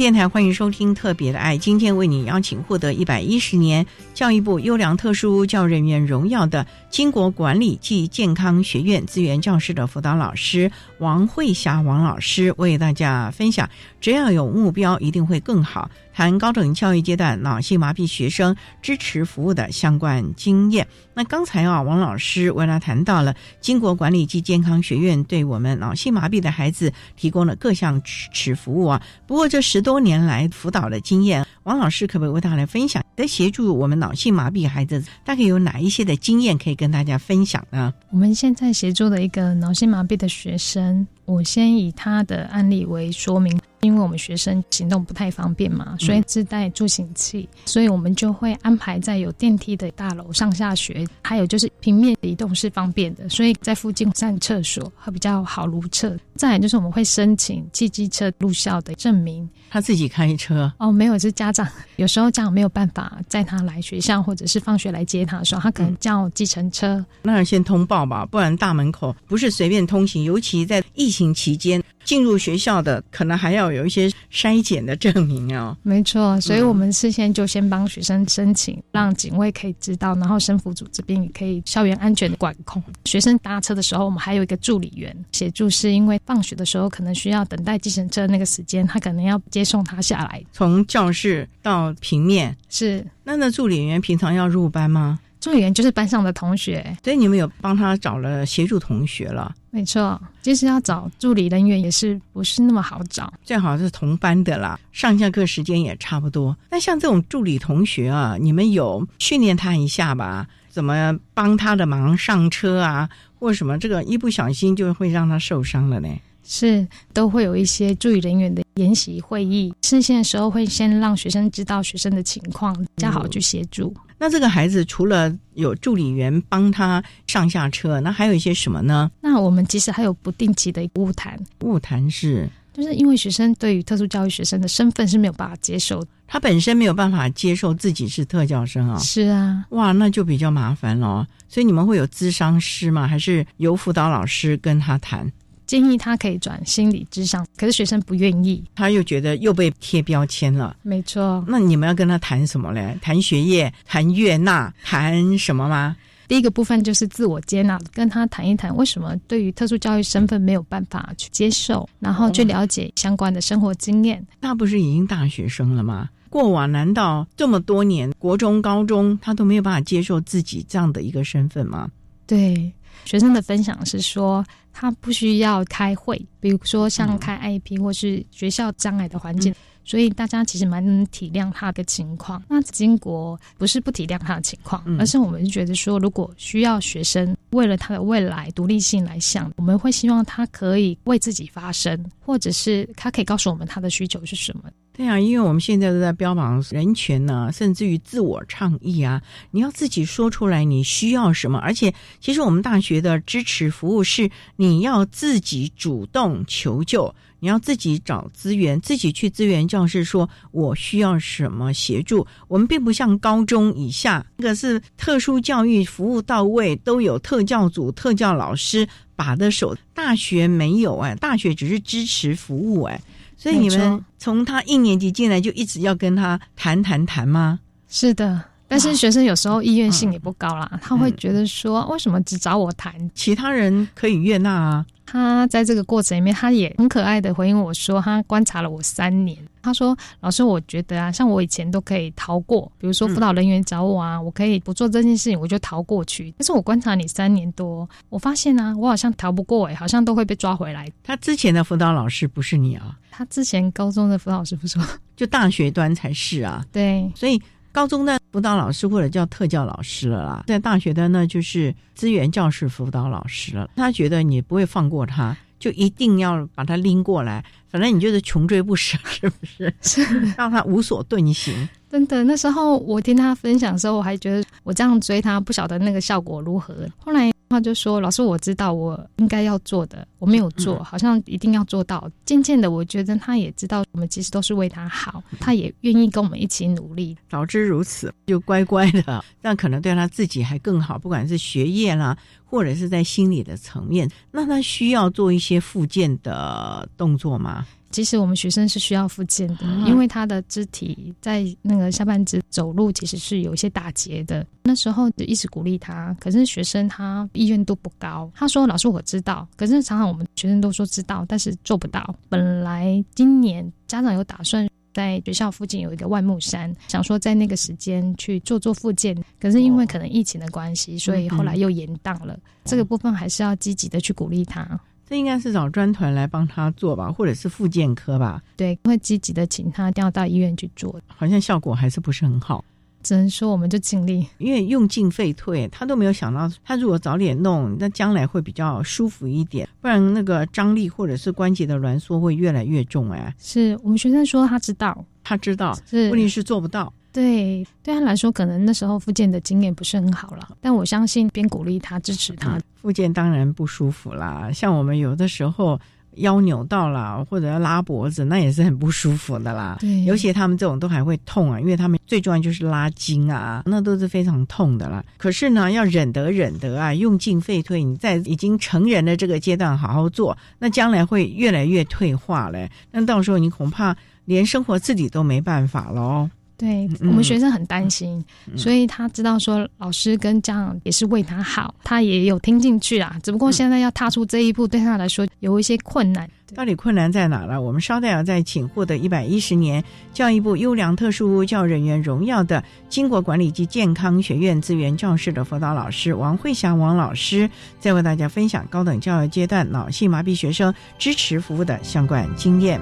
[0.00, 3.84] 电台欢迎收听《特别的爱》，今天为你邀请获得一百一十年
[4.14, 13.68] 教育部优良特殊教育人员荣耀的金国管理暨健康学院资源教师的辅导老师王慧霞王老师，为大家分享：
[14.00, 15.90] 只要有目标，一定会更好。
[16.20, 20.86] 谈高等教育阶段脑性麻痹学生支持服务的相关经验。
[21.14, 29.00] 那刚才啊，王老师为他谈到了金国管理暨健康学院对我们脑性麻痹的孩子提供了各项支持服务啊。
[29.26, 33.02] 不过这十多年来辅导的经验，王老师可不可以为大家来分享？
[33.16, 37.94] 在协助我们脑性麻痹孩子，大概有哪一些的经验可以跟大家分享呢？
[38.10, 43.58] 我们现在协助的一个脑性麻痹的学生，我先以他的案例为说明。
[43.82, 56.14] 因为我们学生行动不太方便嘛，所以自带助行器，所以我们就会安排在有电梯的大楼上下学，还有就是平面移动是方便的，所以在附近上厕所会比较好如厕。
[56.34, 59.48] 再来就是我们会申请骑机车入校的证明。
[59.70, 67.02] 他自己开车哦，没有是家长，有时候家长没有办法载他来学校，或者是放学来接他的时候，他可能叫计程车。
[67.22, 71.80] 那先通报吧，不然大门口不是随便通行，尤其在疫情期间
[72.10, 75.76] 进入学校的，可能还要有一些筛检的证明哦。
[75.84, 82.82] 没错，所以我们事先就先帮学生申请，让警卫可以知道，然后生辅组这边也可以校园安全的管控。
[83.04, 93.06] 学生搭车的时候，我们还有一个助理员协助，是因为放学的时候可能需要等待计程车那个时间，他可能要接送他下来，从教室到平面是。
[93.22, 95.20] 那那助理员平常要入班吗？
[95.40, 99.54] 助理员就是班上的同学，所以你们有帮他找了协助同学了。
[99.70, 106.56] 没错，其实要找助理人员也是不是那么好找，最好是同班的啦，上下课时间也差不多。
[106.70, 110.46] 那像这种助理同学啊，你们有训练他一下吧？
[110.68, 113.78] 怎么帮他的忙上车啊，或什么？
[113.78, 116.08] 这个一不小心就会让他受伤了呢？
[116.42, 123.94] 是，都会有一些助理人员的研习会议，事先的时候会先让学生知道学生的情况，比较好去协助。
[124.18, 129.10] 那这个孩子除了有助理员帮他上下车，那还有一些什么呢？
[129.20, 131.38] 那我们其实还有不定期的物谈。
[131.60, 138.98] 物谈是，就是因为学生对于特殊教育学生的身份是没有办法接受，他本身没有办法接受自己是特教生啊。
[138.98, 141.26] 是啊，哇，那就比较麻烦了。
[141.48, 143.08] 所以你们会有咨商师吗？
[143.08, 145.32] 还是由辅导老师跟他谈？
[145.70, 150.76] 建议他可以转心理智商，可是学生不愿意，他又觉得又被贴标签了。
[150.82, 152.98] 没错，那你们要跟他谈什么嘞？
[153.00, 155.96] 谈学业，谈悦纳，谈什么吗？
[156.26, 164.26] 第一个部分就是自我接纳，跟他谈一谈为什么对于特殊教育身份没有办法去接受，然后去了解相关的生活经验。
[164.40, 166.10] 那不是已经大学生了吗？
[166.30, 171.88] 过往难道这么多年，国中、高中他都没有办法接受自己这样的一个身份吗？
[172.26, 172.72] 对。
[173.06, 179.54] 学生的分享是说，他不需要开会，比如说像开 IP 或是学校障碍的环境，
[179.84, 182.42] 所以大家其实蛮能体谅他的情况。
[182.48, 194.64] 那金国不是不体谅他的情况，而是我们觉得说，如果需要学生为了他的未来独立性来想，我们会希望他可以为自己发声，或者是他可以告诉我们他的需求是什么。
[194.92, 201.58] 对啊，因为我们现在都在标榜人权呢，甚至于自我倡议啊，你要自己说出来你需要什么。
[201.58, 212.26] 而且，其实我们大学的支持服务是你要自己主动求救，你要自己找资源，自己去资源教室说我需要什么协助。
[212.46, 218.86] 我们并不像高中以下，那个是特殊教育服务到位，都有特教组、特教老师
[219.16, 219.76] 把的手。
[219.94, 223.00] 大学没有哎，大学只是支持服务哎。
[223.36, 227.58] 所以你们从他一年级进来就一直要跟他谈谈谈吗？
[227.88, 234.86] 是的，但是学生有时候意愿性也不高啦，他会觉得说，为什么只找我谈，其他人可以悦纳啊？
[235.04, 239.36] 他在这个过程里面，他也很可爱的回应我说，他观察了我三年。
[239.60, 246.32] 他说：“老师，我觉得啊，像我以前都可以逃过，比如说辅导人员找我啊，我可以不做这件事情，我就逃过去。
[246.38, 250.88] 但是我观察你三年多，我发现啊，我好像逃不过，哎，好像都会被抓回来。
[251.02, 252.96] 他之前的辅导老师不是你啊？
[253.10, 254.78] 他之前高中的辅导老师不是，
[255.16, 256.64] 就大学端才是啊。
[256.70, 257.42] 对，所以。”
[257.72, 263.70] 高中的辅导老师或者叫特教老师了啦，在大学的呢就是资源教室辅导老师了。
[263.76, 269.74] 他觉得你不会放过他，就一定要把他拎过来，反正你就是穷追不舍，是不是？
[269.82, 270.02] 是
[270.36, 271.68] 让他无所遁形。
[271.90, 276.74] 真的，那时候我听他分享的时候，我还觉得我这样追他，不晓得那个效果如何。
[276.98, 277.30] 后来。
[277.50, 282.08] 他就说：“老师，我知道我应该要做的，我没有做，好像一定要做到。
[282.24, 287.16] 渐渐的，我觉得他也知道我们其实都是为他好，他也愿意跟我们一起努力。
[287.28, 290.96] 早知如此，就乖乖的， 那可能对他自己还更好。
[290.96, 297.66] 不管是学业啦，或者是在心理的层面，那他需要做一些复健的动作吗？
[297.90, 304.46] 其实我们学生是需要复健的，嗯因为他的肢体在那个下半肢走路其实是有一些打结的。
[304.62, 308.30] 那时候就一直鼓励他，可是学生他意愿度不高。
[308.34, 312.14] 他说：“老师，我知道。”可是常常我们学生都说知道，但是做不到。
[312.28, 314.68] 本来今年家长有打算。
[314.92, 322.36] 在学校附近有一个万木山，想说在那个时间去做做复健，可是因为可能疫情的关系，所以后来又延档了。
[322.64, 324.68] 这个部分还是要积极的去鼓励他。
[325.10, 328.40] 这应该是找专团来帮他做吧，或者是复健科吧？
[328.56, 331.00] 对，会积极的请他调到医院去做。
[331.08, 332.64] 好像效果还是不是很好。
[333.02, 343.10] 只能说我们就尽力，因为用进废退，他都没有想到，他如果早点弄，那将来会比较舒服一点，不然那个张力或者是关节的挛缩会越来越重。
[343.10, 346.92] 哎，是我们学生说他知道，他知道，是问题是做不到。
[347.12, 352.56] 对，对他来说，可能那时候复健的经验不是很好了，但我相信边鼓励他、支持他。
[352.56, 355.80] 嗯、复健当然不舒服啦，像我们有的时候。
[356.16, 359.76] 腰扭到了，或者要拉脖子，那也是很不舒服的啦。
[359.78, 365.02] 对，尤其他们这种都还会痛啊，因为他们最重要就是拉筋啊，那都是非常痛的啦。
[365.16, 367.84] 可是呢，要忍得忍得啊，用进废退。
[367.84, 372.68] 你在已经成人的这个阶段好好做，那将来会越来越退化嘞。
[372.90, 376.28] 那到时候你恐怕连生活自己都没办法喽。
[376.60, 383.16] 对我们学生很担心，嗯、所以他知道说老师跟家长也是为他好，他也有听进去啦。
[383.22, 386.28] 只不过现在要踏出这一步，对他来说有一些困难。
[386.54, 387.62] 到底困难在哪了？
[387.62, 389.82] 我们稍待要再请获得一百一十年
[390.12, 397.48] 教育部优良特殊教育人员荣耀的经国管理及健康学院资源教室的辅导老师王慧霞王老师，
[397.78, 402.78] 再为大家分享高等教育阶段脑性麻痹学生支持服务的相关经验。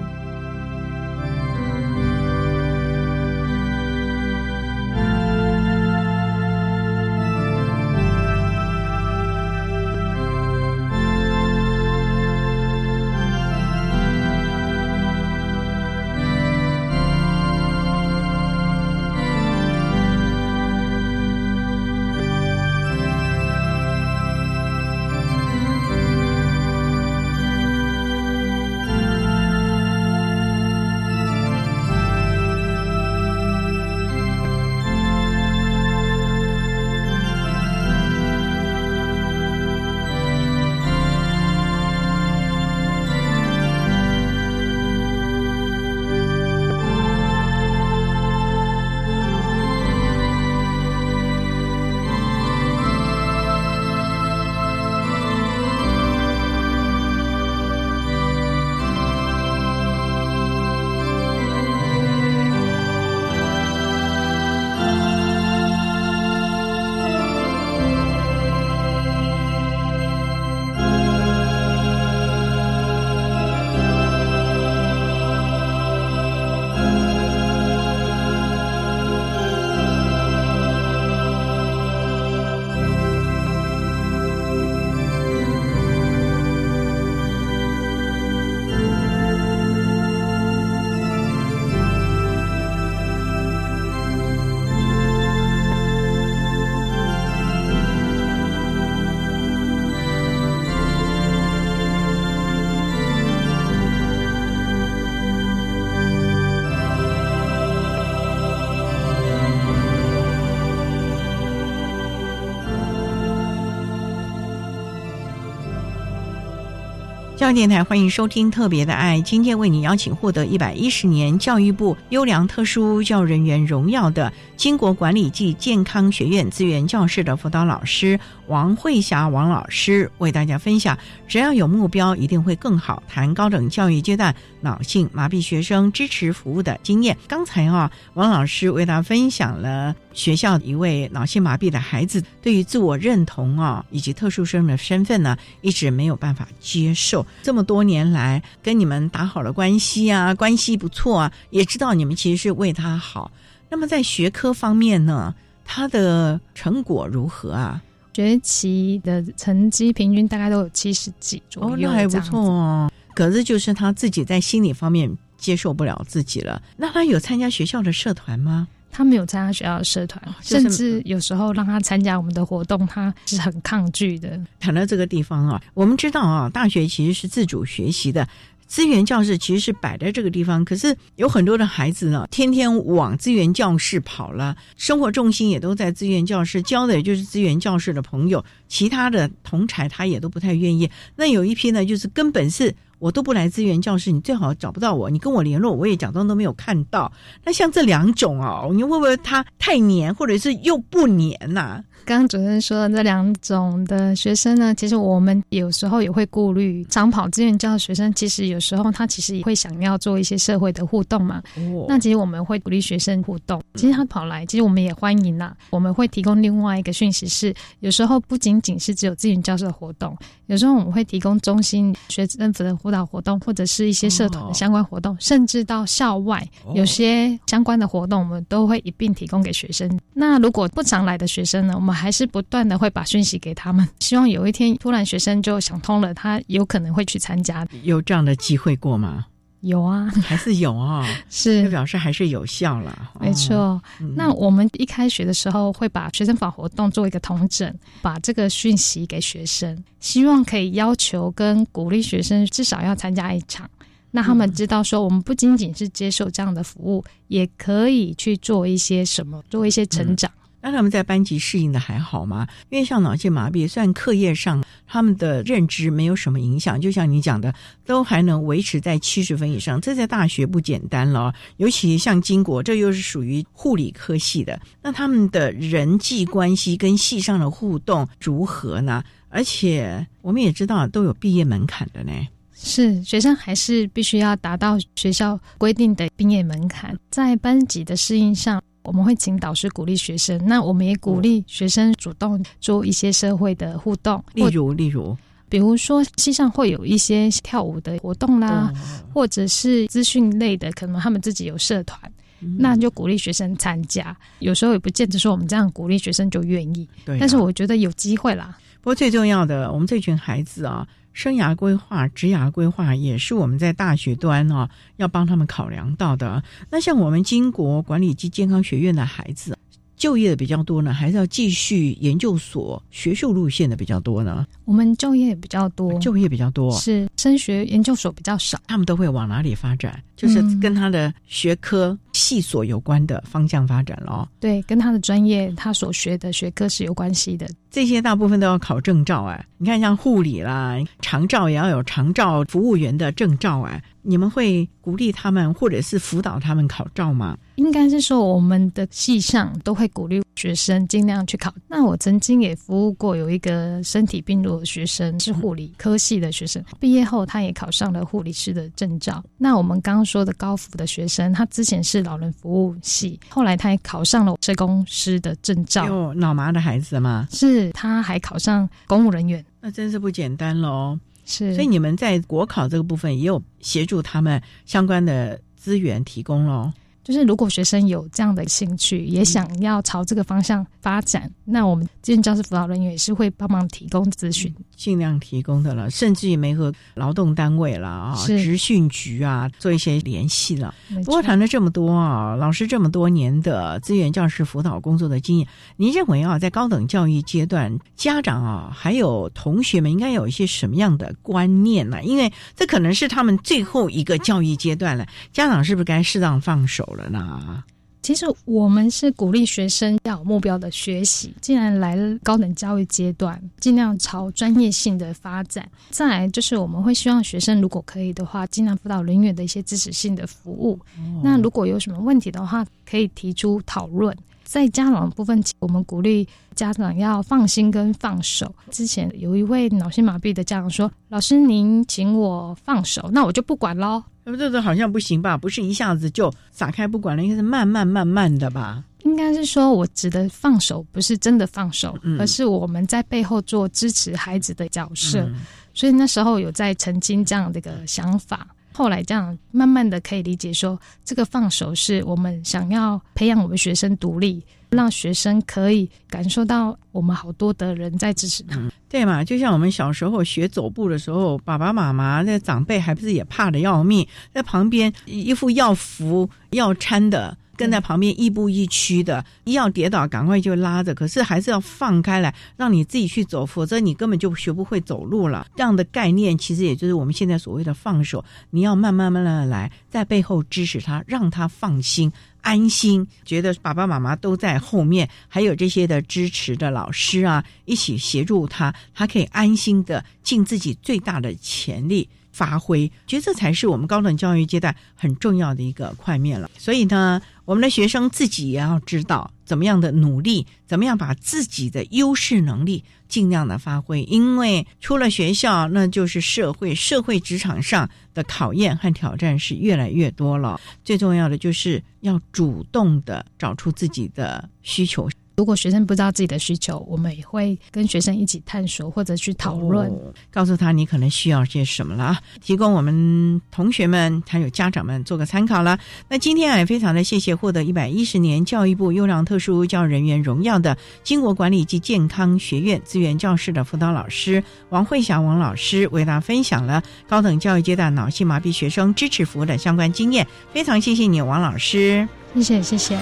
[117.38, 128.18] 教育电台欢迎收听《特别的爱》，今天为你邀请获得一百一十年教育部优良特殊教育人员荣耀的经国管理暨健康学院资源教室的辅导老师
[128.48, 133.02] 王慧霞王老师，为大家分享：只要有目标，一定会更好。
[133.06, 137.16] 谈高等教育阶段脑性麻痹学生支持服务的经验。
[137.28, 147.24] 刚才啊，王老师为大家分享了学校一位脑性麻痹的孩子对于自我认同啊，以及特殊生的身份呢，一直没有办法接受。
[147.42, 153.30] 这么多年来，跟你们打好了关系啊，关系不错啊，也知道你们其实是为他好。
[153.68, 155.34] 那么在学科方面呢，
[155.66, 157.82] 他的成果如何啊？
[158.18, 162.90] 学期的成绩平均大概都有七十几左右，哦，那还不错哦。
[163.14, 166.60] 可是就是他自己在心理方面接受不了自己了。
[166.76, 168.66] 那他有参加学校的社团吗？
[168.90, 174.36] 他没有参加学校的社团，就是甚至有时候让他参加我们的活动，他是很抗拒的。
[174.58, 178.26] 谈到这个地方啊，我们知道啊，大学其实是自主学习的。
[178.68, 190.88] 资源教室其实是摆在这个地方，可是有很多的孩子呢，天天往资源教室跑了，生活重心也都在资源教室，交的也就是资源教室的朋友，其他的同才他也都不太愿意。
[191.16, 197.10] 那有一批呢，就是根本是我都不来资源教室，你最好找不到我，你跟我联络，我也假装都没有看到。
[197.44, 201.82] 那像这两种哦，你会不会他太黏，或者是又不黏呐？
[202.04, 211.42] 刚刚主任说的这两种的学生呢，其实我们有时候也会顾虑，长跑志愿教的学生，其实有时候他其实也会想要做一些社会的互动嘛。
[211.56, 213.62] 哦，那其实我们会鼓励学生互动。
[213.74, 215.54] 其实他跑来，其实我们也欢迎啦。
[215.68, 220.16] 我们会提供另外一个讯息是，有时候不仅仅是只有志愿教室的活动，
[220.48, 229.88] 有时候我们会提供中心学政府的辅导活动，或者是一些社团的相关活动，甚至到校外有些相关的活动，我们都会一并提供给学生。
[230.14, 237.66] 那如果不常来的学生呢，我们还是不断的会把讯息给他们， 希望有一天突然学生就想通了，他有可能会去参加。
[237.82, 239.26] 有这样的机会过吗？
[239.60, 243.10] 有啊，还是有啊， 是表示还是有效了。
[243.20, 243.80] 没错，
[244.14, 253.68] 那我们一开学的时候会把学生法活动做一个统整，把这个讯息给学生，希望可以要求跟鼓励学生至少要参加一场，
[254.12, 260.30] 那他们知道说我们不仅仅是接受这样的服务，也可以去做一些什么，做一些成长。
[260.60, 262.46] 那他们在班级适应的还好吗？
[262.70, 267.54] 因为像脑性麻痹，虽然课业上他们的认知没有什么影响，就像你讲的，
[267.86, 271.32] 都还能维持在七十分以上，这在大学不简单了。
[271.58, 279.02] 尤其像金国，这又是属于护理科系的，那他们的人际关系跟系上的互动如何呢？
[279.28, 282.12] 而且我们也知道都有毕业门槛的呢。
[282.60, 288.60] 是学生还是必须要达到学校规定的毕业门槛，在班级的适应上。
[288.88, 295.14] 我们会请导师鼓励学生，那我们也鼓励学生主动做一些社会的互动，例如，例如，
[295.46, 298.72] 比如说，系上会有一些跳舞的活动啦，
[299.12, 302.00] 或者是资讯类的，可能他们自己有社团，
[302.40, 304.16] 那就鼓励学生参加。
[304.38, 308.56] 有时候也不见得说我们这样鼓励学生就愿意，对但是我觉得有机会啦。
[308.80, 310.88] 不过最重要的，我们这群孩子啊。
[311.12, 316.42] 生涯规划、职涯规划也是我们在大学端哦要帮他们考量到的。
[316.70, 319.56] 那像我们金国管理及健康学院的孩子，
[319.96, 324.46] 就业的比较多呢，还是要继续研究所学术路线的比较多呢？
[324.64, 328.60] 我们就业比较多，就业比较多，是升学研究所比较少。
[328.68, 330.00] 他们都会往哪里发展？
[330.14, 334.28] 就是跟他的学科系所有关的方向发展了。
[334.40, 337.48] 对，跟他的专业、他所学的学科是有关系的。
[337.70, 343.82] 这些大部分都要考证照哎，你看像护理啦，长照也要有长照服务员的证照哎。
[344.02, 347.36] 你们会鼓励他们或者是辅导他们考照吗？
[347.56, 351.52] 应该是说我们的系上都会鼓励学生尽量去考。
[351.68, 359.22] 那我曾经也服务过有一个身体病弱的学生，是护理科系的学生，毕业后他也考上了护理师的证照。
[359.36, 365.84] 那我们刚刚说的高福的学生，他之前是老人服务系，后来他也考上了社工师的证照。
[365.86, 367.28] 有脑麻的孩子吗？
[367.30, 367.70] 是。
[367.72, 370.98] 他还考上公务人员，那真是不简单喽。
[371.26, 376.72] 是，所以你们在国考这个部分也有协助他们相关的资源提供喽。
[377.04, 390.74] 就是如果学生有这样的兴趣，也想要朝这个方向发展，那我们这教师辅导人员也是会帮忙提供咨询，尽量提供的了，甚至于没和劳动单位了啊，职训局啊做一些联系了。
[391.04, 402.02] 不过谈了这么多啊，老师这么多年的资源教师辅导工作的经验，您认为啊，在高等教育阶段，家长啊还有同学们应该有一些什么样的观念呢？
[402.02, 406.84] 因为这可能是他们最后一个教育阶段了，家长是不是该适当放手？
[406.88, 407.64] 了呢？
[408.02, 411.34] 其实我们是鼓励学生要有目标的学习。
[411.40, 415.68] 既然来了高等教育阶段，尽量朝专业性的发展。
[415.90, 420.78] 再来就是我们会希望学生如果可以的话，尽量辅导人员的一些支持性的服务。
[421.22, 424.16] 那如果有什么问题的话，可以提出讨论。
[424.44, 428.54] 在家长部分，我们鼓励家长要放心跟放手。
[428.70, 434.02] 之前有一位脑性麻痹的家长说：“老师，您请我放手，那我就不管喽。”
[434.36, 435.36] 这个好像不行吧？
[435.36, 438.84] 不是一下子就撒开不管了，应该是慢慢慢慢的吧？
[439.04, 445.28] 应该是说我指的放手，不是真的放手，而是我们在背后做支持孩子的角色。
[445.72, 448.46] 所以那时候有在澄清这样的一个想法。
[448.72, 458.60] 后来这样慢慢的可以理解，说这个放手是我们想要培养我们学生独立，让学生可以感受到我们好多的人在支持他。
[458.88, 459.22] 对嘛？
[459.24, 467.36] 就像我们小时候学走步的时候，爸爸妈妈那长辈还不是也怕的要命，在旁边一副要扶要搀的。
[467.58, 475.44] 跟在旁边亦步亦趋的，一要跌倒赶快就拉着，可是还是要放开来，让你自己去走，否则你根本就学不会走路了。
[475.56, 492.08] 这样的概念其实也就是我们现在所谓的放手，你要慢慢慢慢的来，在背后支持他，让他放心安心，觉得爸爸妈妈都在后面，还有这些的支持的老师啊，一起协助他，他可以安心的尽自己最大的潜力。
[492.30, 496.48] 发挥，觉得这才是我们高等教育阶段很重要的一个块面了。
[496.56, 504.02] 所以呢，我们的学生自己也要知道怎么样的努力，怎么样把自己的优势能力尽量的发挥。
[504.02, 510.60] 因为出了学校，那就是社会，社会职场上的考验和挑战是越来越多了。
[510.84, 515.08] 最重要的就是要主动的找出自己的需求。
[515.38, 519.88] 如果学生不知道自己的需求，我们也会跟学生一起探索或者去讨论，
[520.32, 525.78] 告诉他你可能需要些什么了，提供我们同学们还有家长们做个参考了。
[526.08, 540.26] 那今天也非常的谢谢获得一百一十年教育部优良特殊教育人员荣耀的经国管理及健康学院资源教室的辅导老师王慧霞王老师，为大家分享了高等教育阶段脑性麻痹学生支持服务的相关经验。
[540.52, 542.98] 非常谢谢你，王老师，谢谢谢谢。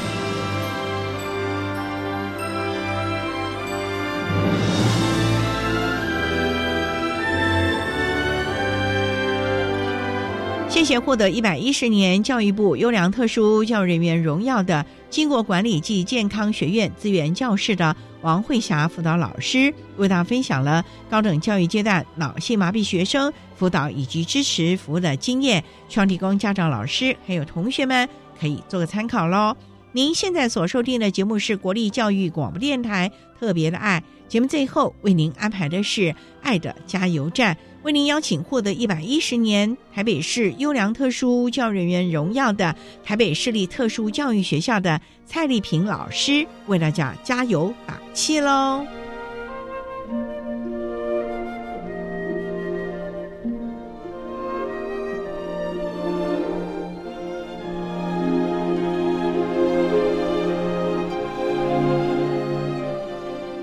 [10.86, 28.08] 谢获得一百一十年教育部优良特殊教育人员荣耀的经过管理暨健康学院资源教室的王慧霞辅导老师，为大家分享了高等教育阶段脑性麻痹学生辅导以及支持服务的经验，希望提供家长、老师还有同学们
[28.40, 29.56] 可以做个参考喽。
[29.90, 33.10] 您现在所收听的节目是国立教育广播电台
[33.40, 37.56] 特别的爱节目，最后为您安排的是爱的加油站。
[37.86, 42.74] 为您邀请获得一百一十年台北市优良特殊教育人员荣耀的
[43.04, 48.84] 台北市立特殊教育学校的蔡丽萍老师，为大家加油打气喽！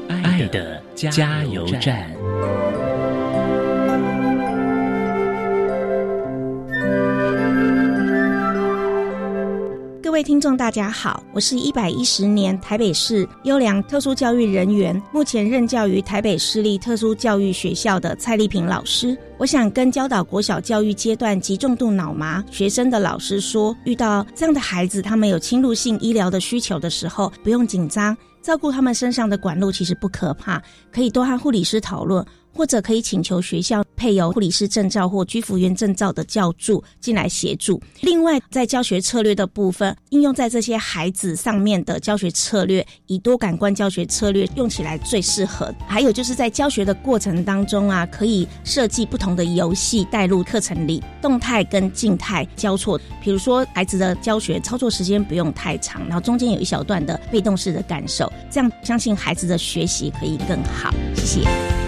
[0.08, 2.13] 爱的加油站。
[10.14, 19.18] 各位听众，大家好，我是一百一十年台北市优良特殊教育人员，目前任教于台北市立特殊教育学校的蔡丽萍老师。
[19.40, 30.62] 我想跟教导国小教育阶段极重度脑麻学生的老师说，遇到这样的孩子，他们有侵入性医疗的需求的时候，不用紧张，照顾他们身上的管路其实不可怕，
[30.92, 32.24] 可以多和护理师讨论。
[32.54, 37.82] 或者可以请求学校配有护理师证照或居服员证照的教助进来协助。
[38.02, 45.74] 另外，在教学策略的部分，应用在这些孩子上面的教学策略，以多感官教学策略用起来最适合。
[45.88, 53.00] 还有就是在教学的过程当中啊，可以设计不同的游戏带入课程里，动态跟静态交错。
[53.22, 60.94] 比如说，孩子的教学操作时间不用太长，然后中间有一小段的被动式的感受，这样相信孩子的学习可以更好。
[61.16, 61.83] 谢谢。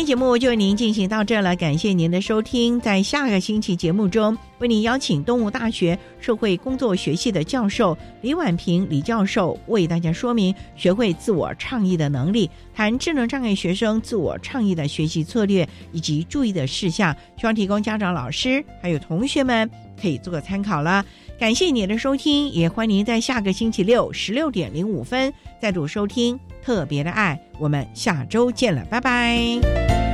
[0.00, 2.80] 天节目就为您进行到这了，感谢您的收听。
[2.80, 19.70] 在下个星期节目中，为您邀请东吴大学社会工作学系的教授李婉平李教授为大家说明学会自我倡议的能力，谈智能障碍学生自我倡议的学习策略以及注意的事项，希望提供家长、老师还有同学们
[20.00, 21.04] 可以做个参考了。
[21.38, 25.30] 感谢您的收听，也欢迎您在下个星期六十六点零五分
[25.60, 26.40] 再度收听。
[26.62, 30.09] 特别的爱，我们下周见了，拜拜。